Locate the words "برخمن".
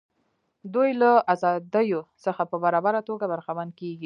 3.33-3.69